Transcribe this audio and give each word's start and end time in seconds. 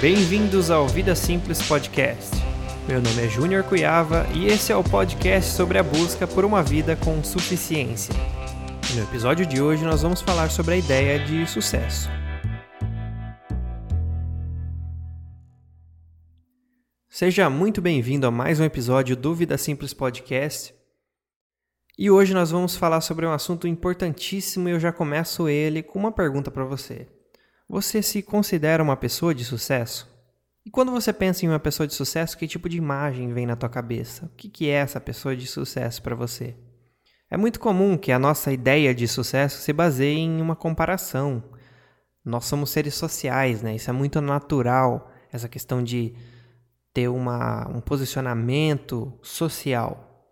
Bem-vindos 0.00 0.70
ao 0.70 0.88
Vida 0.88 1.14
Simples 1.14 1.60
Podcast. 1.60 2.30
Meu 2.88 3.02
nome 3.02 3.22
é 3.22 3.28
Júnior 3.28 3.62
Cuiava 3.64 4.26
e 4.34 4.46
esse 4.46 4.72
é 4.72 4.76
o 4.76 4.82
podcast 4.82 5.52
sobre 5.52 5.76
a 5.76 5.82
busca 5.82 6.26
por 6.26 6.42
uma 6.42 6.62
vida 6.62 6.96
com 6.96 7.22
suficiência. 7.22 8.14
No 8.94 9.02
episódio 9.02 9.44
de 9.44 9.60
hoje 9.60 9.84
nós 9.84 10.00
vamos 10.00 10.22
falar 10.22 10.50
sobre 10.50 10.72
a 10.72 10.76
ideia 10.78 11.22
de 11.22 11.46
sucesso. 11.46 12.08
Seja 17.06 17.50
muito 17.50 17.82
bem-vindo 17.82 18.26
a 18.26 18.30
mais 18.30 18.58
um 18.58 18.64
episódio 18.64 19.14
do 19.14 19.34
Vida 19.34 19.58
Simples 19.58 19.92
Podcast. 19.92 20.74
E 21.98 22.10
hoje 22.10 22.32
nós 22.32 22.50
vamos 22.50 22.74
falar 22.74 23.02
sobre 23.02 23.26
um 23.26 23.32
assunto 23.32 23.68
importantíssimo 23.68 24.66
e 24.66 24.72
eu 24.72 24.80
já 24.80 24.94
começo 24.94 25.46
ele 25.46 25.82
com 25.82 25.98
uma 25.98 26.10
pergunta 26.10 26.50
para 26.50 26.64
você. 26.64 27.19
Você 27.70 28.02
se 28.02 28.20
considera 28.20 28.82
uma 28.82 28.96
pessoa 28.96 29.32
de 29.32 29.44
sucesso? 29.44 30.10
E 30.66 30.70
quando 30.72 30.90
você 30.90 31.12
pensa 31.12 31.46
em 31.46 31.48
uma 31.48 31.60
pessoa 31.60 31.86
de 31.86 31.94
sucesso, 31.94 32.36
que 32.36 32.48
tipo 32.48 32.68
de 32.68 32.76
imagem 32.76 33.32
vem 33.32 33.46
na 33.46 33.54
tua 33.54 33.68
cabeça? 33.68 34.26
O 34.26 34.28
que 34.30 34.68
é 34.68 34.72
essa 34.72 35.00
pessoa 35.00 35.36
de 35.36 35.46
sucesso 35.46 36.02
para 36.02 36.16
você? 36.16 36.56
É 37.30 37.36
muito 37.36 37.60
comum 37.60 37.96
que 37.96 38.10
a 38.10 38.18
nossa 38.18 38.50
ideia 38.50 38.92
de 38.92 39.06
sucesso 39.06 39.62
se 39.62 39.72
baseie 39.72 40.18
em 40.18 40.40
uma 40.40 40.56
comparação. 40.56 41.44
Nós 42.24 42.44
somos 42.46 42.70
seres 42.70 42.94
sociais, 42.94 43.62
né? 43.62 43.76
Isso 43.76 43.88
é 43.88 43.92
muito 43.92 44.20
natural, 44.20 45.08
essa 45.30 45.48
questão 45.48 45.80
de 45.80 46.12
ter 46.92 47.06
uma, 47.06 47.68
um 47.68 47.80
posicionamento 47.80 49.16
social. 49.22 50.26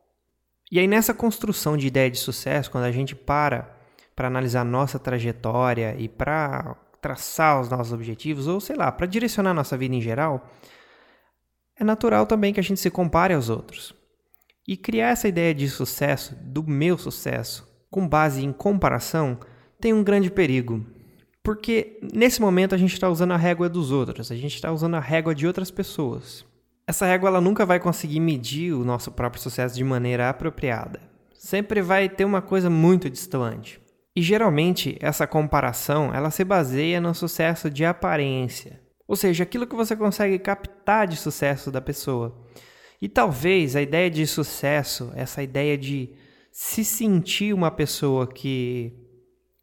E 0.72 0.80
aí, 0.80 0.88
nessa 0.88 1.14
construção 1.14 1.76
de 1.76 1.86
ideia 1.86 2.10
de 2.10 2.18
sucesso, 2.18 2.68
quando 2.68 2.84
a 2.84 2.92
gente 2.92 3.14
para 3.14 3.76
para 4.16 4.26
analisar 4.26 4.64
nossa 4.64 4.98
trajetória 4.98 5.94
e 5.96 6.08
para 6.08 6.76
traçar 7.00 7.60
os 7.60 7.68
nossos 7.68 7.92
objetivos, 7.92 8.46
ou 8.46 8.60
sei 8.60 8.76
lá, 8.76 8.90
para 8.90 9.06
direcionar 9.06 9.54
nossa 9.54 9.76
vida 9.76 9.94
em 9.94 10.00
geral, 10.00 10.48
é 11.78 11.84
natural 11.84 12.26
também 12.26 12.52
que 12.52 12.60
a 12.60 12.62
gente 12.62 12.80
se 12.80 12.90
compare 12.90 13.34
aos 13.34 13.48
outros. 13.48 13.94
E 14.66 14.76
criar 14.76 15.10
essa 15.10 15.28
ideia 15.28 15.54
de 15.54 15.68
sucesso, 15.68 16.36
do 16.36 16.62
meu 16.62 16.98
sucesso, 16.98 17.66
com 17.90 18.06
base 18.06 18.44
em 18.44 18.52
comparação, 18.52 19.38
tem 19.80 19.92
um 19.92 20.04
grande 20.04 20.30
perigo. 20.30 20.84
Porque 21.42 21.98
nesse 22.12 22.40
momento 22.40 22.74
a 22.74 22.78
gente 22.78 22.92
está 22.92 23.08
usando 23.08 23.32
a 23.32 23.36
régua 23.36 23.68
dos 23.68 23.90
outros, 23.90 24.30
a 24.30 24.36
gente 24.36 24.54
está 24.54 24.70
usando 24.70 24.96
a 24.96 25.00
régua 25.00 25.34
de 25.34 25.46
outras 25.46 25.70
pessoas. 25.70 26.44
Essa 26.86 27.06
régua 27.06 27.28
ela 27.28 27.40
nunca 27.40 27.64
vai 27.64 27.78
conseguir 27.80 28.20
medir 28.20 28.72
o 28.72 28.84
nosso 28.84 29.12
próprio 29.12 29.42
sucesso 29.42 29.74
de 29.74 29.84
maneira 29.84 30.28
apropriada. 30.28 31.00
Sempre 31.34 31.80
vai 31.80 32.08
ter 32.08 32.24
uma 32.24 32.42
coisa 32.42 32.68
muito 32.68 33.08
distante. 33.08 33.80
E 34.18 34.22
geralmente 34.22 34.98
essa 35.00 35.28
comparação 35.28 36.12
ela 36.12 36.32
se 36.32 36.42
baseia 36.42 37.00
no 37.00 37.14
sucesso 37.14 37.70
de 37.70 37.84
aparência, 37.84 38.80
ou 39.06 39.14
seja, 39.14 39.44
aquilo 39.44 39.64
que 39.64 39.76
você 39.76 39.94
consegue 39.94 40.40
captar 40.40 41.06
de 41.06 41.16
sucesso 41.16 41.70
da 41.70 41.80
pessoa. 41.80 42.36
E 43.00 43.08
talvez 43.08 43.76
a 43.76 43.80
ideia 43.80 44.10
de 44.10 44.26
sucesso, 44.26 45.12
essa 45.14 45.40
ideia 45.40 45.78
de 45.78 46.16
se 46.50 46.84
sentir 46.84 47.54
uma 47.54 47.70
pessoa 47.70 48.26
que 48.26 48.92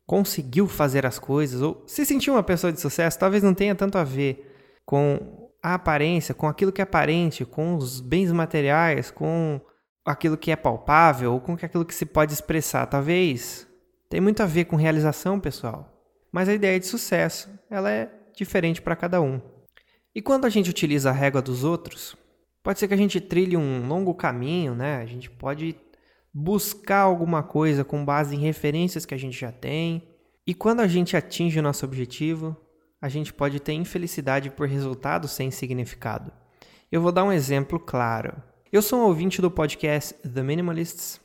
conseguiu 0.05 0.69
fazer 0.69 1.05
as 1.05 1.19
coisas, 1.19 1.61
ou 1.61 1.83
se 1.85 2.05
sentir 2.05 2.31
uma 2.31 2.41
pessoa 2.41 2.71
de 2.71 2.79
sucesso, 2.79 3.19
talvez 3.19 3.43
não 3.43 3.53
tenha 3.53 3.75
tanto 3.75 3.97
a 3.97 4.05
ver 4.05 4.55
com 4.85 5.51
a 5.61 5.73
aparência, 5.73 6.33
com 6.33 6.47
aquilo 6.47 6.71
que 6.71 6.79
é 6.81 6.83
aparente, 6.83 7.43
com 7.43 7.75
os 7.75 7.99
bens 7.99 8.31
materiais, 8.31 9.11
com 9.11 9.59
aquilo 10.05 10.37
que 10.37 10.49
é 10.49 10.55
palpável, 10.55 11.33
ou 11.33 11.41
com 11.41 11.57
aquilo 11.61 11.83
que 11.83 11.93
se 11.93 12.05
pode 12.05 12.31
expressar. 12.31 12.85
Talvez 12.85 13.67
tem 14.09 14.21
muito 14.21 14.41
a 14.41 14.45
ver 14.45 14.65
com 14.65 14.75
realização 14.75 15.39
pessoal, 15.39 16.03
mas 16.31 16.47
a 16.47 16.53
ideia 16.53 16.79
de 16.79 16.85
sucesso, 16.85 17.49
ela 17.69 17.89
é 17.89 18.11
diferente 18.35 18.81
para 18.81 18.95
cada 18.95 19.21
um. 19.21 19.41
E 20.13 20.21
quando 20.21 20.45
a 20.45 20.49
gente 20.49 20.69
utiliza 20.69 21.09
a 21.09 21.13
régua 21.13 21.41
dos 21.41 21.63
outros, 21.63 22.15
pode 22.63 22.79
ser 22.79 22.87
que 22.87 22.93
a 22.93 22.97
gente 22.97 23.19
trilhe 23.19 23.57
um 23.57 23.87
longo 23.87 24.13
caminho, 24.13 24.73
né? 24.73 24.97
A 24.97 25.05
gente 25.05 25.29
pode 25.29 25.75
buscar 26.33 26.99
alguma 26.99 27.43
coisa 27.43 27.83
com 27.83 28.03
base 28.03 28.35
em 28.35 28.39
referências 28.39 29.05
que 29.05 29.13
a 29.13 29.17
gente 29.17 29.39
já 29.39 29.51
tem. 29.51 30.07
E 30.45 30.53
quando 30.53 30.81
a 30.81 30.87
gente 30.87 31.17
atinge 31.17 31.59
o 31.59 31.63
nosso 31.63 31.85
objetivo, 31.85 32.55
a 33.01 33.09
gente 33.09 33.33
pode 33.33 33.59
ter 33.59 33.73
infelicidade 33.73 34.49
por 34.49 34.67
resultados 34.67 35.31
sem 35.31 35.51
significado. 35.51 36.31
Eu 36.91 37.01
vou 37.01 37.11
dar 37.11 37.23
um 37.23 37.31
exemplo 37.31 37.79
claro. 37.79 38.41
Eu 38.71 38.81
sou 38.81 38.99
um 38.99 39.03
ouvinte 39.03 39.41
do 39.41 39.49
podcast 39.49 40.13
The 40.27 40.43
Minimalists, 40.43 41.19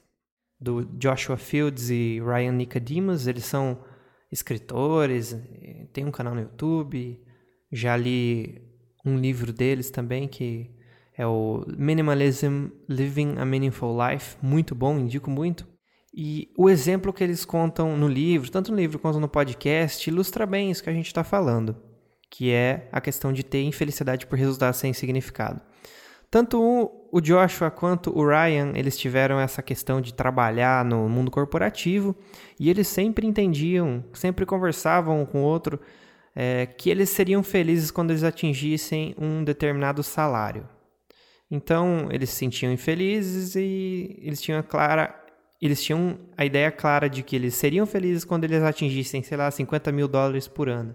do 0.60 0.84
Joshua 0.84 1.36
Fields 1.36 1.90
e 1.90 2.20
Ryan 2.20 2.52
Nicodemus. 2.52 3.26
Eles 3.26 3.44
são 3.44 3.78
escritores, 4.30 5.36
tem 5.92 6.04
um 6.04 6.10
canal 6.10 6.34
no 6.34 6.42
YouTube. 6.42 7.20
Já 7.72 7.96
li 7.96 8.62
um 9.04 9.16
livro 9.18 9.52
deles 9.52 9.90
também 9.90 10.28
que 10.28 10.70
é 11.16 11.26
o 11.26 11.64
Minimalism 11.76 12.68
Living 12.88 13.36
a 13.38 13.44
Meaningful 13.44 13.96
Life, 13.96 14.36
muito 14.42 14.74
bom, 14.74 14.98
indico 14.98 15.30
muito. 15.30 15.66
E 16.14 16.48
o 16.56 16.68
exemplo 16.68 17.12
que 17.12 17.22
eles 17.22 17.44
contam 17.44 17.96
no 17.96 18.08
livro, 18.08 18.50
tanto 18.50 18.72
no 18.72 18.78
livro 18.78 18.98
quanto 18.98 19.20
no 19.20 19.28
podcast, 19.28 20.08
ilustra 20.08 20.44
bem 20.44 20.70
isso 20.70 20.82
que 20.82 20.90
a 20.90 20.92
gente 20.94 21.06
está 21.06 21.22
falando, 21.22 21.76
que 22.30 22.50
é 22.50 22.88
a 22.90 23.00
questão 23.00 23.32
de 23.32 23.44
ter 23.44 23.62
infelicidade 23.62 24.26
por 24.26 24.38
resultados 24.38 24.80
sem 24.80 24.92
significado. 24.92 25.60
Tanto 26.30 26.90
o 27.12 27.20
Joshua 27.20 27.70
quanto 27.70 28.16
o 28.16 28.26
Ryan, 28.26 28.72
eles 28.74 28.96
tiveram 28.96 29.40
essa 29.40 29.62
questão 29.62 30.00
de 30.00 30.14
trabalhar 30.14 30.84
no 30.84 31.08
mundo 31.08 31.30
corporativo 31.30 32.14
e 32.58 32.70
eles 32.70 32.86
sempre 32.86 33.26
entendiam, 33.26 34.04
sempre 34.12 34.46
conversavam 34.46 35.26
com 35.26 35.42
o 35.42 35.44
outro 35.44 35.80
é, 36.34 36.66
que 36.66 36.88
eles 36.88 37.10
seriam 37.10 37.42
felizes 37.42 37.90
quando 37.90 38.10
eles 38.10 38.22
atingissem 38.22 39.14
um 39.18 39.42
determinado 39.42 40.02
salário. 40.02 40.68
Então, 41.50 42.08
eles 42.12 42.30
se 42.30 42.36
sentiam 42.36 42.72
infelizes 42.72 43.56
e 43.56 44.20
eles 44.22 44.40
tinham 44.40 44.60
a 44.60 44.62
clara 44.62 45.16
eles 45.60 45.82
tinham 45.82 46.18
a 46.38 46.44
ideia 46.44 46.72
clara 46.72 47.06
de 47.06 47.22
que 47.22 47.36
eles 47.36 47.54
seriam 47.54 47.84
felizes 47.84 48.24
quando 48.24 48.44
eles 48.44 48.62
atingissem, 48.62 49.22
sei 49.22 49.36
lá, 49.36 49.50
50 49.50 49.92
mil 49.92 50.08
dólares 50.08 50.48
por 50.48 50.70
ano. 50.70 50.94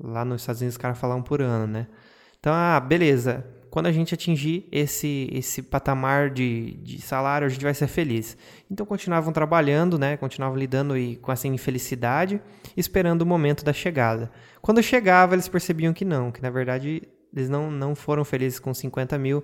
Lá 0.00 0.24
nos 0.24 0.40
Estados 0.40 0.62
Unidos 0.62 0.76
os 0.76 0.80
caras 0.80 0.98
falam 0.98 1.22
por 1.22 1.42
ano, 1.42 1.66
né? 1.66 1.86
Então, 2.40 2.54
ah, 2.54 2.80
beleza 2.80 3.44
quando 3.72 3.86
a 3.86 3.92
gente 3.92 4.12
atingir 4.12 4.68
esse, 4.70 5.30
esse 5.32 5.62
patamar 5.62 6.28
de, 6.28 6.74
de 6.82 7.00
salário, 7.00 7.46
a 7.46 7.48
gente 7.48 7.64
vai 7.64 7.72
ser 7.72 7.86
feliz. 7.86 8.36
Então 8.70 8.84
continuavam 8.84 9.32
trabalhando, 9.32 9.98
né? 9.98 10.14
Continuavam 10.18 10.58
lidando 10.58 10.92
com 11.22 11.32
essa 11.32 11.48
infelicidade, 11.48 12.38
esperando 12.76 13.22
o 13.22 13.26
momento 13.26 13.64
da 13.64 13.72
chegada. 13.72 14.30
Quando 14.60 14.82
chegava, 14.82 15.34
eles 15.34 15.48
percebiam 15.48 15.94
que 15.94 16.04
não, 16.04 16.30
que 16.30 16.42
na 16.42 16.50
verdade 16.50 17.08
eles 17.34 17.48
não, 17.48 17.70
não 17.70 17.94
foram 17.94 18.26
felizes 18.26 18.60
com 18.60 18.74
50 18.74 19.16
mil, 19.16 19.42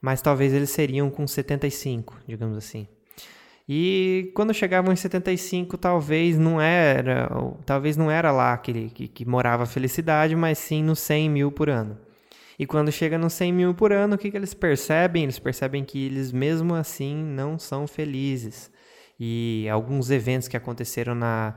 mas 0.00 0.22
talvez 0.22 0.54
eles 0.54 0.70
seriam 0.70 1.10
com 1.10 1.26
75, 1.26 2.22
digamos 2.26 2.56
assim. 2.56 2.88
E 3.68 4.32
quando 4.34 4.54
chegavam 4.54 4.94
em 4.94 4.96
75, 4.96 5.76
talvez 5.76 6.38
não 6.38 6.58
era, 6.58 7.28
talvez 7.66 7.98
não 7.98 8.10
era 8.10 8.32
lá 8.32 8.56
que, 8.56 8.88
que, 8.88 9.08
que 9.08 9.28
morava 9.28 9.64
a 9.64 9.66
felicidade, 9.66 10.34
mas 10.34 10.56
sim 10.56 10.82
nos 10.82 11.00
100 11.00 11.28
mil 11.28 11.52
por 11.52 11.68
ano. 11.68 12.07
E 12.58 12.66
quando 12.66 12.90
chega 12.90 13.16
nos 13.16 13.34
100 13.34 13.52
mil 13.52 13.74
por 13.74 13.92
ano, 13.92 14.16
o 14.16 14.18
que, 14.18 14.30
que 14.30 14.36
eles 14.36 14.52
percebem? 14.52 15.22
Eles 15.22 15.38
percebem 15.38 15.84
que 15.84 16.06
eles, 16.06 16.32
mesmo 16.32 16.74
assim, 16.74 17.14
não 17.14 17.56
são 17.56 17.86
felizes. 17.86 18.70
E 19.18 19.68
alguns 19.70 20.10
eventos 20.10 20.48
que 20.48 20.56
aconteceram 20.56 21.14
na, 21.14 21.54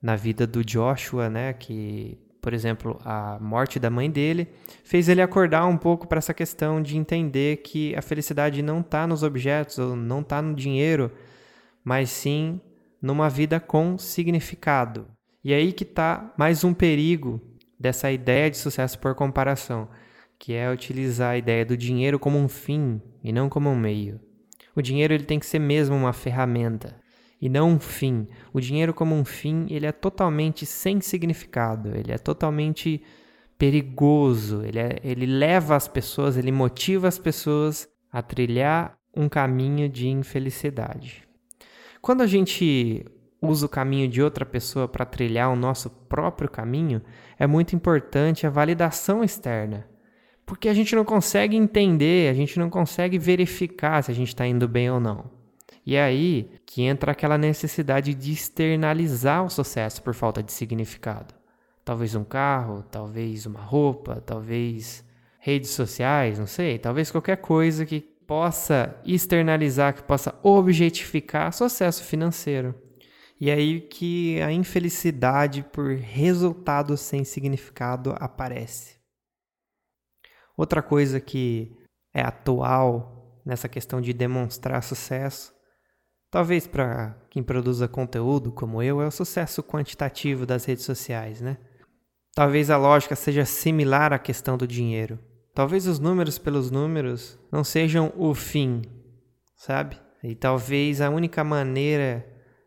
na 0.00 0.16
vida 0.16 0.46
do 0.46 0.64
Joshua, 0.64 1.28
né, 1.28 1.52
que, 1.52 2.18
por 2.40 2.54
exemplo, 2.54 2.98
a 3.04 3.38
morte 3.38 3.78
da 3.78 3.90
mãe 3.90 4.10
dele, 4.10 4.48
fez 4.82 5.10
ele 5.10 5.20
acordar 5.20 5.66
um 5.66 5.76
pouco 5.76 6.08
para 6.08 6.18
essa 6.18 6.32
questão 6.32 6.80
de 6.82 6.96
entender 6.96 7.58
que 7.58 7.94
a 7.94 8.00
felicidade 8.00 8.62
não 8.62 8.80
está 8.80 9.06
nos 9.06 9.22
objetos, 9.22 9.78
ou 9.78 9.94
não 9.94 10.20
está 10.20 10.40
no 10.40 10.54
dinheiro, 10.54 11.12
mas 11.84 12.08
sim 12.08 12.58
numa 13.00 13.28
vida 13.28 13.60
com 13.60 13.98
significado. 13.98 15.06
E 15.44 15.52
aí 15.52 15.70
que 15.72 15.84
está 15.84 16.32
mais 16.38 16.64
um 16.64 16.72
perigo 16.72 17.40
dessa 17.78 18.10
ideia 18.10 18.50
de 18.50 18.56
sucesso 18.56 18.98
por 18.98 19.14
comparação 19.14 19.88
que 20.40 20.54
é 20.54 20.72
utilizar 20.72 21.32
a 21.32 21.36
ideia 21.36 21.66
do 21.66 21.76
dinheiro 21.76 22.18
como 22.18 22.38
um 22.38 22.48
fim 22.48 23.00
e 23.22 23.30
não 23.30 23.50
como 23.50 23.68
um 23.68 23.76
meio. 23.76 24.18
O 24.74 24.80
dinheiro 24.80 25.12
ele 25.12 25.24
tem 25.24 25.38
que 25.38 25.44
ser 25.44 25.58
mesmo 25.58 25.94
uma 25.94 26.14
ferramenta 26.14 26.98
e 27.38 27.46
não 27.46 27.72
um 27.72 27.78
fim. 27.78 28.26
O 28.50 28.58
dinheiro 28.58 28.94
como 28.94 29.14
um 29.14 29.24
fim, 29.24 29.66
ele 29.68 29.84
é 29.84 29.92
totalmente 29.92 30.64
sem 30.64 30.98
significado, 31.02 31.94
ele 31.94 32.10
é 32.10 32.16
totalmente 32.16 33.02
perigoso, 33.58 34.62
ele, 34.64 34.78
é, 34.78 34.98
ele 35.04 35.26
leva 35.26 35.76
as 35.76 35.86
pessoas, 35.86 36.38
ele 36.38 36.50
motiva 36.50 37.06
as 37.06 37.18
pessoas 37.18 37.86
a 38.10 38.22
trilhar 38.22 38.98
um 39.14 39.28
caminho 39.28 39.90
de 39.90 40.08
infelicidade. 40.08 41.22
Quando 42.00 42.22
a 42.22 42.26
gente 42.26 43.04
usa 43.42 43.66
o 43.66 43.68
caminho 43.68 44.08
de 44.08 44.22
outra 44.22 44.46
pessoa 44.46 44.88
para 44.88 45.04
trilhar 45.04 45.50
o 45.50 45.56
nosso 45.56 45.90
próprio 45.90 46.48
caminho, 46.48 47.02
é 47.38 47.46
muito 47.46 47.76
importante 47.76 48.46
a 48.46 48.50
validação 48.50 49.22
externa. 49.22 49.90
Porque 50.50 50.68
a 50.68 50.74
gente 50.74 50.96
não 50.96 51.04
consegue 51.04 51.56
entender, 51.56 52.28
a 52.28 52.34
gente 52.34 52.58
não 52.58 52.68
consegue 52.68 53.16
verificar 53.20 54.02
se 54.02 54.10
a 54.10 54.14
gente 54.14 54.30
está 54.30 54.44
indo 54.44 54.66
bem 54.66 54.90
ou 54.90 54.98
não. 54.98 55.30
E 55.86 55.94
é 55.94 56.02
aí 56.02 56.50
que 56.66 56.82
entra 56.82 57.12
aquela 57.12 57.38
necessidade 57.38 58.12
de 58.14 58.32
externalizar 58.32 59.44
o 59.44 59.48
sucesso 59.48 60.02
por 60.02 60.12
falta 60.12 60.42
de 60.42 60.50
significado. 60.50 61.32
Talvez 61.84 62.16
um 62.16 62.24
carro, 62.24 62.82
talvez 62.82 63.46
uma 63.46 63.60
roupa, 63.60 64.20
talvez 64.26 65.04
redes 65.38 65.70
sociais, 65.70 66.40
não 66.40 66.48
sei, 66.48 66.80
talvez 66.80 67.12
qualquer 67.12 67.36
coisa 67.36 67.86
que 67.86 68.00
possa 68.00 68.96
externalizar, 69.04 69.94
que 69.94 70.02
possa 70.02 70.34
objetificar 70.42 71.52
sucesso 71.52 72.02
financeiro. 72.02 72.74
E 73.40 73.52
aí 73.52 73.82
que 73.82 74.42
a 74.42 74.50
infelicidade 74.50 75.62
por 75.72 75.94
resultado 75.94 76.96
sem 76.96 77.22
significado 77.22 78.16
aparece. 78.18 78.99
Outra 80.56 80.82
coisa 80.82 81.20
que 81.20 81.76
é 82.14 82.22
atual 82.22 83.40
nessa 83.44 83.68
questão 83.68 84.00
de 84.00 84.12
demonstrar 84.12 84.82
sucesso, 84.82 85.52
talvez 86.30 86.66
para 86.66 87.16
quem 87.30 87.42
produza 87.42 87.88
conteúdo 87.88 88.52
como 88.52 88.82
eu, 88.82 89.00
é 89.00 89.06
o 89.06 89.10
sucesso 89.10 89.62
quantitativo 89.62 90.44
das 90.44 90.64
redes 90.64 90.84
sociais, 90.84 91.40
né? 91.40 91.56
Talvez 92.34 92.70
a 92.70 92.76
lógica 92.76 93.16
seja 93.16 93.44
similar 93.44 94.12
à 94.12 94.18
questão 94.18 94.56
do 94.56 94.66
dinheiro. 94.66 95.18
Talvez 95.54 95.86
os 95.86 95.98
números 95.98 96.38
pelos 96.38 96.70
números 96.70 97.38
não 97.50 97.64
sejam 97.64 98.12
o 98.16 98.34
fim, 98.34 98.82
sabe? 99.56 100.00
E 100.22 100.34
talvez 100.34 101.00
a 101.00 101.10
única 101.10 101.42
maneira 101.42 102.24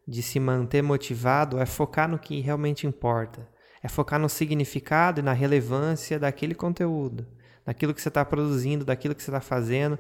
de 0.08 0.22
se 0.22 0.40
manter 0.40 0.82
motivado 0.82 1.60
é 1.60 1.66
focar 1.66 2.10
no 2.10 2.20
que 2.20 2.42
realmente 2.42 2.86
importa. 2.86 3.48
É 3.82 3.88
focar 3.88 4.20
no 4.20 4.30
significado 4.30 5.20
e 5.20 5.24
na 5.24 5.34
relevância 5.34 6.20
daquele 6.20 6.56
conteúdo, 6.56 7.26
daquilo 7.66 7.94
que 7.94 8.02
você 8.02 8.10
está 8.10 8.24
produzindo, 8.24 8.86
daquilo 8.86 9.16
que 9.16 9.24
você 9.24 9.30
está 9.30 9.42
fazendo 9.42 9.98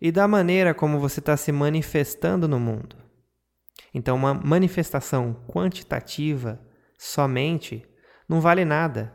e 0.00 0.12
da 0.12 0.28
maneira 0.28 0.74
como 0.74 0.98
você 0.98 1.20
está 1.20 1.36
se 1.36 1.50
manifestando 1.52 2.46
no 2.46 2.60
mundo. 2.60 2.96
Então, 3.94 4.16
uma 4.16 4.34
manifestação 4.34 5.34
quantitativa 5.48 6.60
somente 6.98 7.86
não 8.28 8.40
vale 8.40 8.64
nada. 8.64 9.14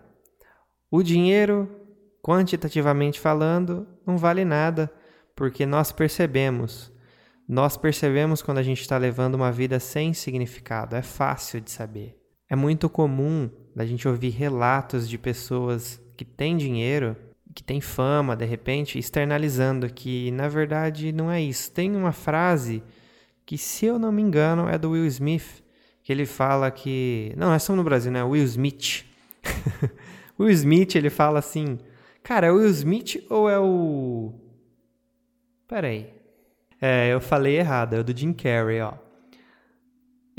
O 0.89 1.03
dinheiro, 1.03 1.69
quantitativamente 2.21 3.19
falando, 3.19 3.87
não 4.05 4.17
vale 4.17 4.43
nada, 4.43 4.91
porque 5.35 5.65
nós 5.65 5.91
percebemos. 5.91 6.91
Nós 7.47 7.77
percebemos 7.77 8.41
quando 8.41 8.59
a 8.59 8.63
gente 8.63 8.81
está 8.81 8.97
levando 8.97 9.35
uma 9.35 9.51
vida 9.51 9.79
sem 9.79 10.13
significado. 10.13 10.95
É 10.95 11.01
fácil 11.01 11.59
de 11.61 11.69
saber. 11.69 12.17
É 12.49 12.55
muito 12.55 12.89
comum 12.89 13.49
a 13.77 13.85
gente 13.85 14.07
ouvir 14.07 14.29
relatos 14.29 15.07
de 15.07 15.17
pessoas 15.17 16.01
que 16.17 16.25
têm 16.25 16.57
dinheiro, 16.57 17.15
que 17.53 17.63
têm 17.63 17.81
fama, 17.81 18.35
de 18.35 18.45
repente, 18.45 18.97
externalizando 18.97 19.91
que 19.91 20.31
na 20.31 20.47
verdade 20.47 21.11
não 21.11 21.29
é 21.29 21.41
isso. 21.41 21.71
Tem 21.71 21.95
uma 21.95 22.11
frase 22.11 22.83
que, 23.45 23.57
se 23.57 23.85
eu 23.85 23.99
não 23.99 24.11
me 24.11 24.21
engano, 24.21 24.69
é 24.69 24.77
do 24.77 24.91
Will 24.91 25.05
Smith, 25.07 25.63
que 26.03 26.11
ele 26.11 26.25
fala 26.25 26.71
que. 26.71 27.33
Não, 27.37 27.49
nós 27.49 27.61
estamos 27.61 27.77
no 27.77 27.83
Brasil, 27.83 28.11
né? 28.11 28.23
Will 28.23 28.43
Smith. 28.43 29.05
Will 30.39 30.49
Smith, 30.51 30.95
ele 30.95 31.09
fala 31.09 31.39
assim: 31.39 31.77
Cara, 32.23 32.47
é 32.47 32.51
o 32.51 32.55
Will 32.55 32.69
Smith 32.69 33.25
ou 33.29 33.49
é 33.49 33.59
o. 33.59 34.33
Peraí. 35.67 36.13
É, 36.81 37.13
eu 37.13 37.21
falei 37.21 37.57
errado, 37.57 37.93
é 37.93 37.99
o 37.99 38.03
do 38.03 38.17
Jim 38.17 38.33
Carrey, 38.33 38.81
ó. 38.81 38.93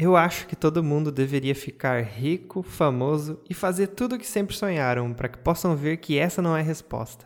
Eu 0.02 0.16
acho 0.16 0.48
que 0.48 0.56
todo 0.56 0.82
mundo 0.82 1.12
deveria 1.12 1.54
ficar 1.54 2.02
rico, 2.02 2.60
famoso 2.60 3.40
e 3.48 3.54
fazer 3.54 3.86
tudo 3.86 4.16
o 4.16 4.18
que 4.18 4.26
sempre 4.26 4.56
sonharam, 4.56 5.12
para 5.14 5.28
que 5.28 5.38
possam 5.38 5.76
ver 5.76 5.98
que 5.98 6.18
essa 6.18 6.42
não 6.42 6.56
é 6.56 6.60
a 6.60 6.64
resposta. 6.64 7.24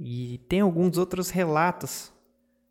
E 0.00 0.40
tem 0.48 0.60
alguns 0.60 0.96
outros 0.96 1.28
relatos 1.28 2.10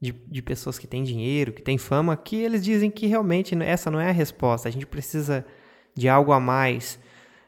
de, 0.01 0.11
de 0.11 0.41
pessoas 0.41 0.79
que 0.79 0.87
têm 0.87 1.03
dinheiro, 1.03 1.53
que 1.53 1.61
têm 1.61 1.77
fama, 1.77 2.17
que 2.17 2.35
eles 2.37 2.63
dizem 2.63 2.89
que 2.89 3.05
realmente 3.05 3.55
essa 3.61 3.91
não 3.91 3.99
é 3.99 4.09
a 4.09 4.11
resposta. 4.11 4.67
A 4.67 4.71
gente 4.71 4.87
precisa 4.87 5.45
de 5.93 6.09
algo 6.09 6.31
a 6.31 6.39
mais. 6.39 6.97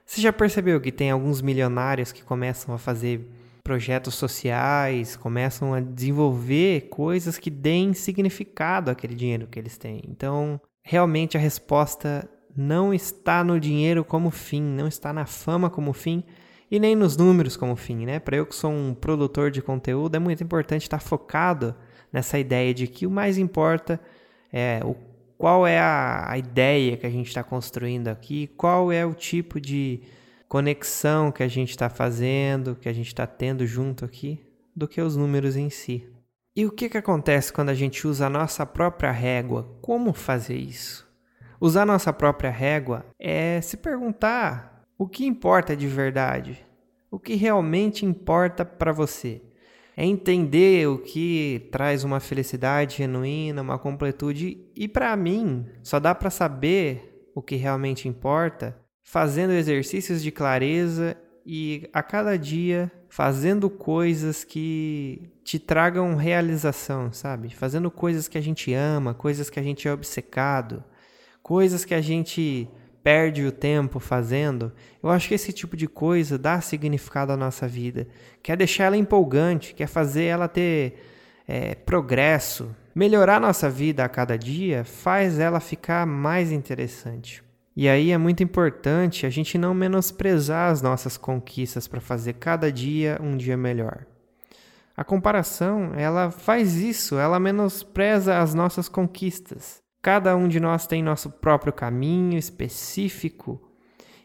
Você 0.05 0.21
já 0.21 0.31
percebeu 0.31 0.79
que 0.79 0.91
tem 0.91 1.09
alguns 1.09 1.41
milionários 1.41 2.11
que 2.11 2.23
começam 2.23 2.75
a 2.75 2.77
fazer 2.77 3.27
projetos 3.63 4.13
sociais, 4.13 5.15
começam 5.15 5.73
a 5.73 5.79
desenvolver 5.79 6.81
coisas 6.89 7.39
que 7.39 7.49
deem 7.49 7.95
significado 7.95 8.91
àquele 8.91 9.15
dinheiro 9.15 9.47
que 9.47 9.57
eles 9.57 9.75
têm. 9.75 10.03
Então, 10.07 10.61
realmente 10.81 11.37
a 11.37 11.39
resposta 11.39 12.29
não 12.55 12.93
está 12.93 13.43
no 13.43 13.59
dinheiro 13.59 14.03
como 14.03 14.31
fim, 14.31 14.61
não 14.61 14.87
está 14.87 15.13
na 15.13 15.25
fama 15.25 15.69
como 15.69 15.93
fim 15.93 16.23
e 16.69 16.79
nem 16.79 16.95
nos 16.95 17.17
números 17.17 17.55
como 17.55 17.75
fim, 17.75 18.05
né? 18.05 18.19
Para 18.19 18.37
eu 18.37 18.45
que 18.45 18.55
sou 18.55 18.71
um 18.71 18.93
produtor 18.93 19.49
de 19.49 19.61
conteúdo, 19.61 20.15
é 20.15 20.19
muito 20.19 20.43
importante 20.43 20.83
estar 20.83 20.99
focado 20.99 21.75
nessa 22.11 22.37
ideia 22.37 22.73
de 22.73 22.87
que 22.87 23.07
o 23.07 23.11
mais 23.11 23.37
importa 23.37 23.99
é 24.51 24.81
o 24.83 24.95
qual 25.37 25.65
é 25.65 25.79
a, 25.79 26.31
a 26.31 26.37
ideia 26.37 26.97
que 26.97 27.07
a 27.07 27.09
gente 27.09 27.27
está 27.27 27.41
construindo 27.41 28.09
aqui, 28.09 28.47
qual 28.57 28.91
é 28.91 29.05
o 29.05 29.13
tipo 29.13 29.57
de 29.59 30.01
conexão 30.49 31.31
que 31.31 31.41
a 31.41 31.47
gente 31.47 31.69
está 31.69 31.89
fazendo, 31.89 32.75
que 32.75 32.89
a 32.89 32.93
gente 32.93 33.07
está 33.07 33.25
tendo 33.25 33.65
junto 33.65 34.03
aqui, 34.03 34.37
do 34.75 34.85
que 34.85 34.99
os 34.99 35.15
números 35.15 35.55
em 35.55 35.69
si. 35.69 36.05
E 36.55 36.65
o 36.65 36.71
que, 36.71 36.89
que 36.89 36.97
acontece 36.97 37.53
quando 37.53 37.69
a 37.69 37.73
gente 37.73 38.07
usa 38.07 38.25
a 38.25 38.29
nossa 38.29 38.65
própria 38.65 39.11
régua? 39.11 39.77
Como 39.81 40.13
fazer 40.13 40.57
isso? 40.57 41.07
Usar 41.61 41.83
a 41.83 41.85
nossa 41.85 42.11
própria 42.11 42.49
régua 42.49 43.05
é 43.19 43.61
se 43.61 43.77
perguntar 43.77 44.83
o 44.97 45.07
que 45.07 45.25
importa 45.25 45.75
de 45.75 45.87
verdade, 45.87 46.63
o 47.11 47.19
que 47.19 47.35
realmente 47.35 48.05
importa 48.05 48.65
para 48.65 48.91
você 48.91 49.41
é 49.99 50.05
entender 50.05 50.87
o 50.87 50.97
que 50.97 51.67
traz 51.73 52.05
uma 52.05 52.21
felicidade 52.21 52.99
genuína, 52.99 53.61
uma 53.61 53.77
completude. 53.77 54.65
E 54.73 54.87
para 54.87 55.13
mim, 55.17 55.65
só 55.83 55.99
dá 55.99 56.15
para 56.15 56.29
saber 56.29 57.29
o 57.35 57.41
que 57.41 57.57
realmente 57.57 58.07
importa 58.07 58.79
fazendo 59.03 59.51
exercícios 59.51 60.23
de 60.23 60.31
clareza 60.31 61.17
e 61.45 61.89
a 61.93 62.03
cada 62.03 62.37
dia 62.37 62.91
fazendo 63.09 63.69
coisas 63.69 64.43
que 64.43 65.29
te 65.43 65.57
tragam 65.57 66.15
realização, 66.15 67.11
sabe? 67.11 67.53
Fazendo 67.53 67.89
coisas 67.89 68.27
que 68.27 68.37
a 68.37 68.41
gente 68.41 68.73
ama, 68.73 69.13
coisas 69.13 69.49
que 69.49 69.59
a 69.59 69.63
gente 69.63 69.87
é 69.87 69.91
obcecado, 69.91 70.83
coisas 71.41 71.83
que 71.83 71.93
a 71.93 72.01
gente 72.01 72.69
perde 73.03 73.45
o 73.45 73.51
tempo 73.51 73.99
fazendo, 73.99 74.71
eu 75.01 75.09
acho 75.09 75.27
que 75.27 75.33
esse 75.33 75.51
tipo 75.51 75.75
de 75.75 75.87
coisa 75.87 76.37
dá 76.37 76.61
significado 76.61 77.31
à 77.31 77.37
nossa 77.37 77.67
vida. 77.67 78.07
Quer 78.43 78.57
deixar 78.57 78.85
ela 78.85 78.97
empolgante, 78.97 79.73
quer 79.73 79.87
fazer 79.87 80.25
ela 80.25 80.47
ter 80.47 81.01
é, 81.47 81.73
progresso. 81.73 82.75
Melhorar 82.93 83.39
nossa 83.39 83.69
vida 83.69 84.03
a 84.03 84.09
cada 84.09 84.37
dia 84.37 84.83
faz 84.83 85.39
ela 85.39 85.59
ficar 85.59 86.05
mais 86.05 86.51
interessante. 86.51 87.43
E 87.75 87.87
aí 87.87 88.11
é 88.11 88.17
muito 88.17 88.43
importante 88.43 89.25
a 89.25 89.29
gente 89.29 89.57
não 89.57 89.73
menosprezar 89.73 90.71
as 90.71 90.81
nossas 90.81 91.17
conquistas 91.17 91.87
para 91.87 92.01
fazer 92.01 92.33
cada 92.33 92.71
dia 92.71 93.19
um 93.21 93.37
dia 93.37 93.55
melhor. 93.55 94.05
A 94.97 95.03
comparação, 95.03 95.93
ela 95.95 96.29
faz 96.29 96.75
isso, 96.75 97.17
ela 97.17 97.39
menospreza 97.39 98.37
as 98.39 98.53
nossas 98.53 98.89
conquistas. 98.89 99.81
Cada 100.01 100.35
um 100.35 100.47
de 100.47 100.59
nós 100.59 100.87
tem 100.87 101.01
nosso 101.01 101.29
próprio 101.29 101.71
caminho 101.71 102.37
específico. 102.37 103.61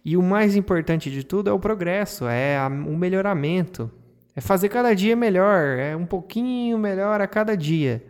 E 0.04 0.16
o 0.16 0.22
mais 0.22 0.56
importante 0.56 1.10
de 1.10 1.22
tudo 1.22 1.48
é 1.48 1.52
o 1.52 1.60
progresso, 1.60 2.26
é 2.26 2.58
o 2.66 2.96
melhoramento. 2.96 3.90
É 4.34 4.40
fazer 4.40 4.68
cada 4.68 4.94
dia 4.94 5.14
melhor, 5.14 5.78
é 5.78 5.94
um 5.94 6.06
pouquinho 6.06 6.76
melhor 6.76 7.20
a 7.20 7.26
cada 7.28 7.56
dia. 7.56 8.04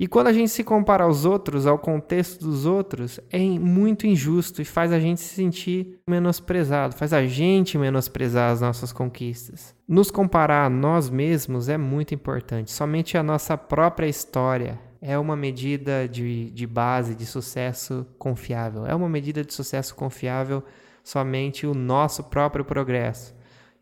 E 0.00 0.06
quando 0.06 0.28
a 0.28 0.32
gente 0.32 0.50
se 0.50 0.62
compara 0.62 1.02
aos 1.02 1.24
outros, 1.24 1.66
ao 1.66 1.76
contexto 1.76 2.44
dos 2.44 2.64
outros, 2.64 3.18
é 3.30 3.40
muito 3.40 4.06
injusto 4.06 4.62
e 4.62 4.64
faz 4.64 4.92
a 4.92 5.00
gente 5.00 5.20
se 5.20 5.34
sentir 5.34 5.98
menosprezado, 6.08 6.94
faz 6.94 7.12
a 7.12 7.26
gente 7.26 7.76
menosprezar 7.76 8.52
as 8.52 8.60
nossas 8.60 8.92
conquistas. 8.92 9.74
Nos 9.88 10.08
comparar 10.08 10.66
a 10.66 10.70
nós 10.70 11.10
mesmos 11.10 11.68
é 11.68 11.76
muito 11.76 12.14
importante. 12.14 12.70
Somente 12.70 13.18
a 13.18 13.24
nossa 13.24 13.58
própria 13.58 14.06
história 14.06 14.78
é 15.02 15.18
uma 15.18 15.34
medida 15.34 16.08
de, 16.08 16.50
de 16.50 16.66
base 16.66 17.16
de 17.16 17.26
sucesso 17.26 18.06
confiável. 18.18 18.86
É 18.86 18.94
uma 18.94 19.08
medida 19.08 19.44
de 19.44 19.52
sucesso 19.52 19.96
confiável 19.96 20.62
somente 21.02 21.66
o 21.66 21.74
nosso 21.74 22.22
próprio 22.22 22.64
progresso. 22.64 23.34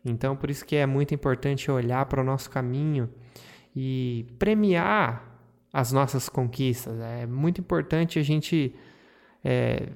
Então, 0.03 0.35
por 0.35 0.49
isso 0.49 0.65
que 0.65 0.75
é 0.75 0.85
muito 0.87 1.13
importante 1.13 1.69
olhar 1.69 2.05
para 2.05 2.21
o 2.21 2.23
nosso 2.23 2.49
caminho 2.49 3.07
e 3.75 4.25
premiar 4.39 5.26
as 5.77 5.91
nossas 5.91 6.27
conquistas. 6.27 6.99
É 6.99 7.27
muito 7.27 7.61
importante 7.61 8.17
a 8.17 8.23
gente 8.23 8.73
é, 9.45 9.89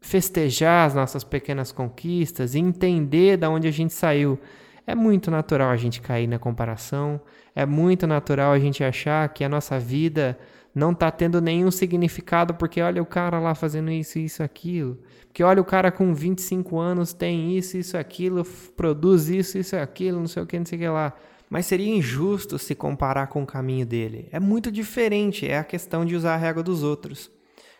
festejar 0.00 0.86
as 0.86 0.94
nossas 0.94 1.22
pequenas 1.22 1.70
conquistas 1.70 2.54
e 2.54 2.58
entender 2.58 3.36
de 3.36 3.46
onde 3.46 3.68
a 3.68 3.70
gente 3.70 3.92
saiu. 3.92 4.38
É 4.86 4.94
muito 4.94 5.30
natural 5.30 5.68
a 5.68 5.76
gente 5.76 6.00
cair 6.00 6.26
na 6.26 6.38
comparação, 6.38 7.20
é 7.54 7.66
muito 7.66 8.06
natural 8.06 8.50
a 8.50 8.58
gente 8.58 8.82
achar 8.82 9.28
que 9.28 9.44
a 9.44 9.48
nossa 9.48 9.78
vida 9.78 10.38
não 10.74 10.92
está 10.92 11.10
tendo 11.10 11.38
nenhum 11.38 11.70
significado 11.70 12.54
porque 12.54 12.80
olha 12.80 13.02
o 13.02 13.06
cara 13.06 13.38
lá 13.38 13.54
fazendo 13.54 13.90
isso, 13.90 14.18
isso, 14.18 14.42
aquilo. 14.42 14.98
Porque 15.26 15.44
olha 15.44 15.60
o 15.60 15.66
cara 15.66 15.92
com 15.92 16.14
25 16.14 16.78
anos 16.78 17.12
tem 17.12 17.58
isso, 17.58 17.76
isso, 17.76 17.98
aquilo, 17.98 18.42
produz 18.74 19.28
isso, 19.28 19.58
isso, 19.58 19.76
aquilo, 19.76 20.18
não 20.18 20.26
sei 20.26 20.42
o 20.42 20.46
que, 20.46 20.58
não 20.58 20.64
sei 20.64 20.78
o 20.78 20.80
que 20.80 20.88
lá. 20.88 21.12
Mas 21.52 21.66
seria 21.66 21.94
injusto 21.94 22.58
se 22.58 22.74
comparar 22.74 23.26
com 23.26 23.42
o 23.42 23.46
caminho 23.46 23.84
dele. 23.84 24.26
É 24.32 24.40
muito 24.40 24.72
diferente, 24.72 25.46
é 25.46 25.58
a 25.58 25.64
questão 25.64 26.02
de 26.02 26.16
usar 26.16 26.32
a 26.32 26.38
regra 26.38 26.62
dos 26.62 26.82
outros. 26.82 27.30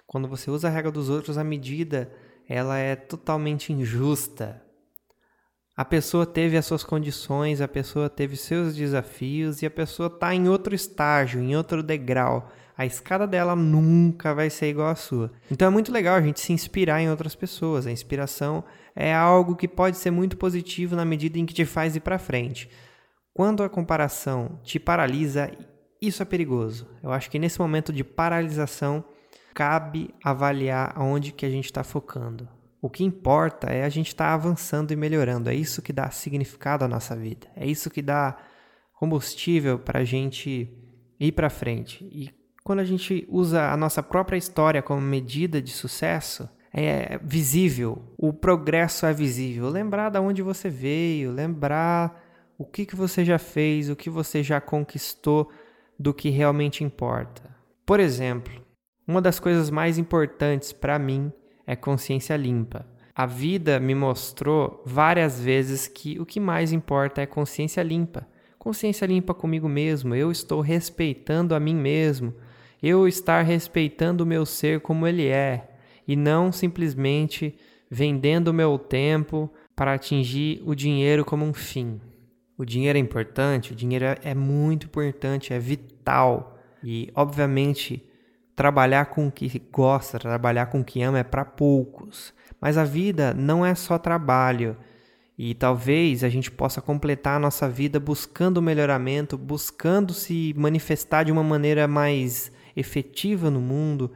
Quando 0.07 0.29
você 0.29 0.50
usa 0.50 0.69
a 0.69 0.71
regra 0.71 0.93
dos 0.93 1.09
outros, 1.09 1.38
a 1.38 1.43
medida 1.43 2.12
ela 2.47 2.76
é 2.76 2.95
totalmente 2.95 3.73
injusta. 3.73 4.62
A 5.75 5.87
pessoa 5.87 6.26
teve 6.26 6.59
as 6.59 6.67
suas 6.67 6.85
condições, 6.85 7.62
a 7.62 7.67
pessoa 7.67 8.11
teve 8.11 8.37
seus 8.37 8.76
desafios 8.76 9.62
e 9.62 9.67
a 9.67 9.71
pessoa 9.71 10.09
está 10.09 10.35
em 10.35 10.50
outro 10.50 10.75
estágio, 10.75 11.41
em 11.41 11.57
outro 11.57 11.83
degrau. 11.83 12.52
A 12.76 12.85
escada 12.85 13.26
dela 13.26 13.57
nunca 13.57 14.35
vai 14.35 14.50
ser 14.50 14.69
igual 14.69 14.88
à 14.88 14.95
sua. 14.95 15.33
Então 15.50 15.69
é 15.69 15.71
muito 15.71 15.91
legal 15.91 16.17
a 16.17 16.21
gente 16.21 16.41
se 16.41 16.52
inspirar 16.52 17.00
em 17.00 17.09
outras 17.09 17.35
pessoas. 17.35 17.87
A 17.87 17.91
inspiração 17.91 18.64
é 18.95 19.14
algo 19.14 19.57
que 19.57 19.67
pode 19.67 19.97
ser 19.97 20.11
muito 20.11 20.37
positivo 20.37 20.95
na 20.95 21.07
medida 21.07 21.38
em 21.38 21.47
que 21.47 21.55
te 21.55 21.64
faz 21.64 21.97
ir 21.97 22.00
para 22.00 22.19
frente. 22.19 22.69
Quando 23.35 23.62
a 23.62 23.69
comparação 23.69 24.61
te 24.62 24.79
paralisa, 24.79 25.51
isso 26.01 26.23
é 26.23 26.27
perigoso. 26.27 26.89
Eu 27.03 27.12
acho 27.12 27.31
que 27.31 27.39
nesse 27.39 27.59
momento 27.59 27.93
de 27.93 28.05
paralisação 28.05 29.05
cabe 29.55 30.15
avaliar 30.23 30.93
aonde 30.97 31.33
que 31.33 31.47
a 31.47 31.51
gente 31.51 31.67
está 31.67 31.83
focando. 31.83 32.49
O 32.81 32.91
que 32.91 33.05
importa 33.05 33.69
é 33.69 33.85
a 33.85 33.89
gente 33.89 34.09
estar 34.09 34.27
tá 34.27 34.35
avançando 34.35 34.91
e 34.91 34.97
melhorando. 34.97 35.49
É 35.49 35.55
isso 35.55 35.81
que 35.81 35.93
dá 35.93 36.11
significado 36.11 36.85
à 36.85 36.89
nossa 36.89 37.15
vida. 37.15 37.47
É 37.55 37.67
isso 37.67 37.89
que 37.89 38.03
dá 38.03 38.37
combustível 38.95 39.79
para 39.79 40.01
a 40.01 40.05
gente 40.05 40.69
ir 41.19 41.33
para 41.33 41.49
frente. 41.49 42.05
E 42.05 42.31
quando 42.65 42.81
a 42.81 42.85
gente 42.85 43.27
usa 43.31 43.71
a 43.71 43.77
nossa 43.77 44.03
própria 44.03 44.37
história 44.37 44.83
como 44.83 45.01
medida 45.01 45.62
de 45.62 45.71
sucesso, 45.71 46.49
é 46.73 47.19
visível, 47.23 48.03
o 48.17 48.33
progresso 48.33 49.07
é 49.07 49.12
visível. 49.12 49.69
Lembrar 49.69 50.11
de 50.11 50.19
onde 50.19 50.43
você 50.43 50.69
veio, 50.69 51.31
lembrar 51.31 52.22
o 52.62 52.64
que, 52.64 52.87
que 52.87 52.95
você 52.95 53.25
já 53.25 53.40
fez, 53.40 53.90
o 53.90 53.97
que 53.97 54.09
você 54.09 54.40
já 54.40 54.61
conquistou 54.61 55.50
do 55.99 56.14
que 56.14 56.31
realmente 56.31 56.85
importa. 56.85 57.42
Por 57.85 57.99
exemplo, 57.99 58.52
uma 59.04 59.21
das 59.21 59.40
coisas 59.40 59.69
mais 59.69 59.99
importantes 59.99 60.73
para 60.73 60.97
mim 60.97 61.33
é 61.66 61.75
consciência 61.75 62.37
limpa. 62.37 62.87
A 63.12 63.26
vida 63.26 63.81
me 63.81 63.97
mostrou 63.97 64.81
várias 64.87 65.40
vezes 65.40 65.88
que 65.88 66.21
o 66.21 66.25
que 66.25 66.38
mais 66.38 66.73
importa 66.73 67.21
é 67.21 67.26
consciência 67.26 67.83
limpa. 67.83 68.28
Consciência 68.61 69.07
limpa 69.07 69.35
comigo 69.35 69.69
mesmo, 69.69 70.14
eu 70.14 70.31
estou 70.31 70.61
respeitando 70.61 71.57
a 71.57 71.61
mim 71.61 71.75
mesmo, 71.75 72.33
eu 72.81 73.09
estar 73.09 73.42
respeitando 73.42 74.23
o 74.23 74.26
meu 74.26 74.47
ser 74.47 74.81
como 74.81 75.04
ele 75.04 75.26
é, 75.26 75.69
e 76.07 76.14
não 76.14 76.52
simplesmente 76.52 77.59
vendendo 77.90 78.49
o 78.49 78.54
meu 78.54 78.78
tempo 78.78 79.52
para 79.75 79.95
atingir 79.95 80.62
o 80.64 80.76
dinheiro 80.76 81.25
como 81.25 81.45
um 81.45 81.52
fim. 81.52 82.00
O 82.56 82.64
dinheiro 82.64 82.99
é 82.99 83.00
importante, 83.00 83.73
o 83.73 83.76
dinheiro 83.76 84.04
é 84.23 84.35
muito 84.35 84.87
importante, 84.87 85.52
é 85.52 85.59
vital. 85.59 86.59
E, 86.82 87.11
obviamente, 87.14 88.06
trabalhar 88.54 89.06
com 89.06 89.26
o 89.26 89.32
que 89.32 89.59
gosta, 89.71 90.18
trabalhar 90.18 90.66
com 90.66 90.80
o 90.80 90.85
que 90.85 91.02
ama 91.02 91.18
é 91.18 91.25
para 91.25 91.44
poucos. 91.44 92.35
Mas 92.61 92.78
a 92.78 92.85
vida 92.85 93.35
não 93.35 93.64
é 93.64 93.75
só 93.75 93.99
trabalho. 93.99 94.76
E 95.37 95.54
talvez 95.54 96.23
a 96.23 96.28
gente 96.28 96.50
possa 96.50 96.80
completar 96.80 97.37
a 97.37 97.40
nossa 97.40 97.68
vida 97.68 97.99
buscando 97.99 98.59
o 98.59 98.62
melhoramento, 98.62 99.38
buscando 99.38 100.12
se 100.12 100.54
manifestar 100.56 101.25
de 101.25 101.32
uma 101.32 101.42
maneira 101.42 101.88
mais 101.88 102.52
efetiva 102.76 103.50
no 103.50 103.61
mundo, 103.61 104.12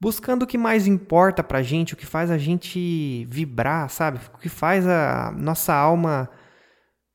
buscando 0.00 0.42
o 0.42 0.46
que 0.46 0.58
mais 0.58 0.86
importa 0.86 1.44
pra 1.44 1.62
gente, 1.62 1.94
o 1.94 1.96
que 1.96 2.06
faz 2.06 2.30
a 2.30 2.38
gente 2.38 3.26
vibrar, 3.26 3.88
sabe? 3.90 4.18
O 4.34 4.38
que 4.38 4.48
faz 4.48 4.86
a 4.86 5.32
nossa 5.36 5.74
alma 5.74 6.28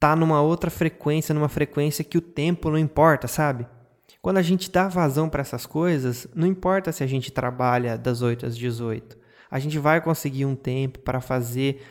tá 0.01 0.15
numa 0.15 0.41
outra 0.41 0.72
frequência, 0.72 1.31
numa 1.31 1.48
frequência 1.48 2.03
que 2.03 2.17
o 2.17 2.22
tempo 2.22 2.72
não 2.72 2.77
importa, 2.79 3.27
sabe? 3.27 3.67
Quando 4.20 4.39
a 4.39 4.41
gente 4.41 4.72
dá 4.72 4.88
vazão 4.88 5.29
para 5.29 5.41
essas 5.41 5.67
coisas, 5.67 6.27
não 6.34 6.48
importa 6.48 6.91
se 6.91 7.03
a 7.03 7.08
gente 7.08 7.31
trabalha 7.31 8.00
das 8.00 8.24
8 8.24 8.48
às 8.48 8.58
18. 8.58 9.15
A 9.51 9.60
gente 9.60 9.77
vai 9.77 10.01
conseguir 10.01 10.43
um 10.43 10.55
tempo 10.55 10.98
para 10.98 11.22
fazer 11.22 11.84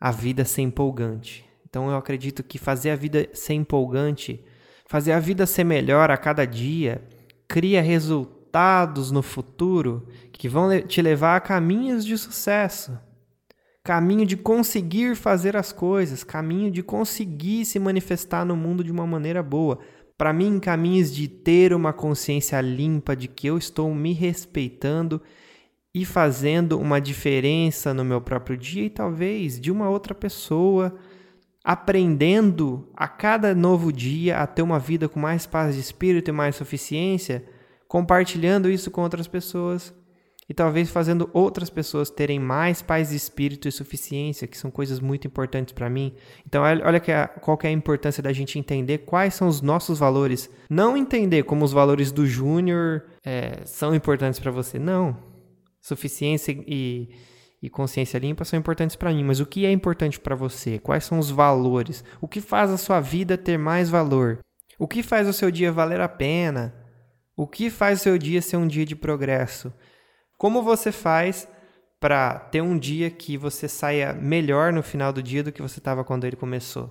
a 0.00 0.10
vida 0.10 0.44
ser 0.44 0.62
empolgante. 0.62 1.44
Então 1.64 1.88
eu 1.88 1.96
acredito 1.96 2.42
que 2.42 2.58
fazer 2.58 2.90
a 2.90 2.96
vida 2.96 3.28
ser 3.32 3.54
empolgante, 3.54 4.44
fazer 4.84 5.12
a 5.12 5.20
vida 5.20 5.46
ser 5.46 5.62
melhor 5.62 6.10
a 6.10 6.16
cada 6.16 6.44
dia, 6.44 7.00
cria 7.46 7.80
resultados 7.80 9.12
no 9.12 9.22
futuro 9.22 10.08
que 10.32 10.48
vão 10.48 10.80
te 10.80 11.00
levar 11.00 11.36
a 11.36 11.40
caminhos 11.40 12.04
de 12.04 12.18
sucesso. 12.18 12.98
Caminho 13.84 14.24
de 14.24 14.36
conseguir 14.36 15.16
fazer 15.16 15.56
as 15.56 15.72
coisas, 15.72 16.22
caminho 16.22 16.70
de 16.70 16.82
conseguir 16.84 17.64
se 17.64 17.80
manifestar 17.80 18.44
no 18.44 18.54
mundo 18.54 18.84
de 18.84 18.92
uma 18.92 19.06
maneira 19.06 19.42
boa. 19.42 19.80
Para 20.16 20.32
mim, 20.32 20.60
caminhos 20.60 21.12
de 21.12 21.26
ter 21.26 21.74
uma 21.74 21.92
consciência 21.92 22.60
limpa 22.60 23.16
de 23.16 23.26
que 23.26 23.48
eu 23.48 23.58
estou 23.58 23.92
me 23.92 24.12
respeitando 24.12 25.20
e 25.92 26.04
fazendo 26.04 26.78
uma 26.78 27.00
diferença 27.00 27.92
no 27.92 28.04
meu 28.04 28.20
próprio 28.20 28.56
dia 28.56 28.84
e 28.84 28.90
talvez 28.90 29.60
de 29.60 29.72
uma 29.72 29.90
outra 29.90 30.14
pessoa, 30.14 30.96
aprendendo 31.64 32.88
a 32.94 33.08
cada 33.08 33.52
novo 33.52 33.92
dia 33.92 34.38
a 34.38 34.46
ter 34.46 34.62
uma 34.62 34.78
vida 34.78 35.08
com 35.08 35.18
mais 35.18 35.44
paz 35.44 35.74
de 35.74 35.80
espírito 35.80 36.28
e 36.28 36.32
mais 36.32 36.54
suficiência 36.54 37.44
compartilhando 37.88 38.70
isso 38.70 38.90
com 38.90 39.02
outras 39.02 39.28
pessoas 39.28 39.92
e 40.48 40.54
talvez 40.54 40.90
fazendo 40.90 41.30
outras 41.32 41.70
pessoas 41.70 42.10
terem 42.10 42.38
mais 42.38 42.82
paz 42.82 43.10
de 43.10 43.16
espírito 43.16 43.68
e 43.68 43.72
suficiência, 43.72 44.48
que 44.48 44.58
são 44.58 44.70
coisas 44.70 44.98
muito 45.00 45.26
importantes 45.26 45.72
para 45.72 45.88
mim. 45.88 46.14
Então, 46.46 46.62
olha 46.62 47.00
que 47.00 47.12
a, 47.12 47.28
qual 47.28 47.56
que 47.56 47.66
é 47.66 47.70
a 47.70 47.72
importância 47.72 48.22
da 48.22 48.32
gente 48.32 48.58
entender 48.58 48.98
quais 48.98 49.34
são 49.34 49.46
os 49.46 49.60
nossos 49.60 49.98
valores. 49.98 50.50
Não 50.68 50.96
entender 50.96 51.44
como 51.44 51.64
os 51.64 51.72
valores 51.72 52.10
do 52.10 52.26
Júnior 52.26 53.04
é, 53.24 53.60
são 53.64 53.94
importantes 53.94 54.40
para 54.40 54.50
você. 54.50 54.78
Não. 54.78 55.16
Suficiência 55.80 56.52
e, 56.66 57.08
e 57.62 57.70
consciência 57.70 58.18
limpa 58.18 58.44
são 58.44 58.58
importantes 58.58 58.96
para 58.96 59.12
mim, 59.12 59.24
mas 59.24 59.40
o 59.40 59.46
que 59.46 59.64
é 59.64 59.70
importante 59.70 60.18
para 60.18 60.34
você? 60.34 60.78
Quais 60.78 61.04
são 61.04 61.18
os 61.18 61.30
valores? 61.30 62.04
O 62.20 62.26
que 62.26 62.40
faz 62.40 62.70
a 62.70 62.76
sua 62.76 63.00
vida 63.00 63.38
ter 63.38 63.56
mais 63.56 63.88
valor? 63.88 64.40
O 64.78 64.88
que 64.88 65.02
faz 65.02 65.28
o 65.28 65.32
seu 65.32 65.50
dia 65.50 65.70
valer 65.70 66.00
a 66.00 66.08
pena? 66.08 66.74
O 67.36 67.46
que 67.46 67.70
faz 67.70 68.00
o 68.00 68.02
seu 68.02 68.18
dia 68.18 68.42
ser 68.42 68.56
um 68.56 68.66
dia 68.66 68.84
de 68.84 68.96
progresso? 68.96 69.72
Como 70.42 70.60
você 70.60 70.90
faz 70.90 71.46
para 72.00 72.36
ter 72.36 72.60
um 72.60 72.76
dia 72.76 73.08
que 73.12 73.36
você 73.36 73.68
saia 73.68 74.12
melhor 74.12 74.72
no 74.72 74.82
final 74.82 75.12
do 75.12 75.22
dia 75.22 75.40
do 75.40 75.52
que 75.52 75.62
você 75.62 75.78
estava 75.78 76.02
quando 76.02 76.24
ele 76.24 76.34
começou? 76.34 76.90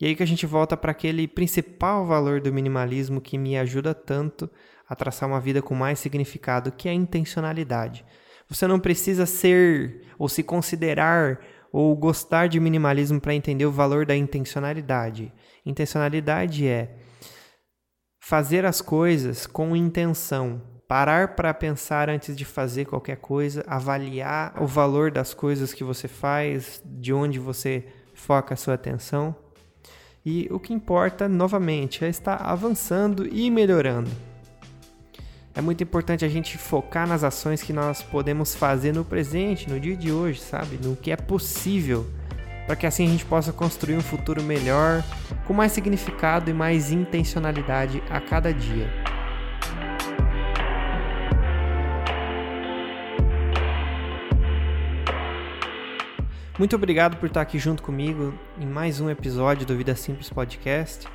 E 0.00 0.06
aí 0.06 0.14
que 0.14 0.22
a 0.22 0.26
gente 0.26 0.46
volta 0.46 0.76
para 0.76 0.92
aquele 0.92 1.26
principal 1.26 2.06
valor 2.06 2.40
do 2.40 2.52
minimalismo 2.52 3.20
que 3.20 3.36
me 3.36 3.58
ajuda 3.58 3.92
tanto 3.92 4.48
a 4.88 4.94
traçar 4.94 5.28
uma 5.28 5.40
vida 5.40 5.60
com 5.60 5.74
mais 5.74 5.98
significado, 5.98 6.70
que 6.70 6.86
é 6.88 6.92
a 6.92 6.94
intencionalidade. 6.94 8.04
Você 8.48 8.68
não 8.68 8.78
precisa 8.78 9.26
ser 9.26 10.06
ou 10.16 10.28
se 10.28 10.44
considerar 10.44 11.40
ou 11.72 11.92
gostar 11.96 12.48
de 12.48 12.60
minimalismo 12.60 13.20
para 13.20 13.34
entender 13.34 13.66
o 13.66 13.72
valor 13.72 14.06
da 14.06 14.14
intencionalidade. 14.14 15.32
Intencionalidade 15.66 16.68
é 16.68 16.98
Fazer 18.20 18.64
as 18.64 18.80
coisas 18.80 19.44
com 19.44 19.74
intenção. 19.74 20.77
Parar 20.88 21.36
para 21.36 21.52
pensar 21.52 22.08
antes 22.08 22.34
de 22.34 22.46
fazer 22.46 22.86
qualquer 22.86 23.18
coisa, 23.18 23.62
avaliar 23.66 24.54
o 24.58 24.66
valor 24.66 25.10
das 25.10 25.34
coisas 25.34 25.74
que 25.74 25.84
você 25.84 26.08
faz, 26.08 26.82
de 26.82 27.12
onde 27.12 27.38
você 27.38 27.84
foca 28.14 28.54
a 28.54 28.56
sua 28.56 28.72
atenção. 28.72 29.36
E 30.24 30.48
o 30.50 30.58
que 30.58 30.72
importa, 30.72 31.28
novamente, 31.28 32.06
é 32.06 32.08
estar 32.08 32.36
avançando 32.36 33.28
e 33.30 33.50
melhorando. 33.50 34.10
É 35.54 35.60
muito 35.60 35.84
importante 35.84 36.24
a 36.24 36.28
gente 36.28 36.56
focar 36.56 37.06
nas 37.06 37.22
ações 37.22 37.62
que 37.62 37.72
nós 37.72 38.02
podemos 38.02 38.54
fazer 38.54 38.94
no 38.94 39.04
presente, 39.04 39.68
no 39.68 39.78
dia 39.78 39.94
de 39.94 40.10
hoje, 40.10 40.40
sabe? 40.40 40.78
No 40.82 40.96
que 40.96 41.10
é 41.10 41.16
possível 41.16 42.06
para 42.66 42.76
que 42.76 42.86
assim 42.86 43.06
a 43.06 43.10
gente 43.10 43.24
possa 43.24 43.50
construir 43.50 43.96
um 43.96 44.02
futuro 44.02 44.42
melhor, 44.42 45.02
com 45.46 45.54
mais 45.54 45.72
significado 45.72 46.50
e 46.50 46.54
mais 46.54 46.90
intencionalidade 46.92 48.02
a 48.10 48.20
cada 48.20 48.52
dia. 48.52 49.07
Muito 56.58 56.74
obrigado 56.74 57.18
por 57.18 57.26
estar 57.26 57.40
aqui 57.40 57.56
junto 57.56 57.84
comigo 57.84 58.34
em 58.60 58.66
mais 58.66 59.00
um 59.00 59.08
episódio 59.08 59.64
do 59.64 59.76
Vida 59.76 59.94
Simples 59.94 60.28
Podcast. 60.28 61.06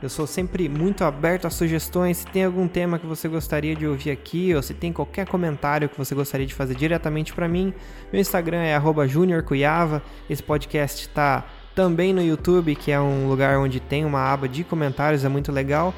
Eu 0.00 0.08
sou 0.08 0.24
sempre 0.24 0.68
muito 0.68 1.02
aberto 1.02 1.48
a 1.48 1.50
sugestões. 1.50 2.18
Se 2.18 2.26
tem 2.28 2.44
algum 2.44 2.68
tema 2.68 2.96
que 2.96 3.04
você 3.04 3.26
gostaria 3.26 3.74
de 3.74 3.88
ouvir 3.88 4.12
aqui, 4.12 4.54
ou 4.54 4.62
se 4.62 4.74
tem 4.74 4.92
qualquer 4.92 5.26
comentário 5.26 5.88
que 5.88 5.98
você 5.98 6.14
gostaria 6.14 6.46
de 6.46 6.54
fazer 6.54 6.76
diretamente 6.76 7.34
para 7.34 7.48
mim, 7.48 7.74
meu 8.12 8.20
Instagram 8.20 8.62
é 8.62 8.80
@juniorcuiava. 9.08 10.00
Esse 10.30 10.44
podcast 10.44 11.08
está 11.08 11.44
também 11.74 12.12
no 12.12 12.22
YouTube, 12.22 12.76
que 12.76 12.92
é 12.92 13.00
um 13.00 13.28
lugar 13.28 13.58
onde 13.58 13.80
tem 13.80 14.04
uma 14.04 14.32
aba 14.32 14.48
de 14.48 14.62
comentários, 14.62 15.24
é 15.24 15.28
muito 15.28 15.50
legal. 15.50 15.92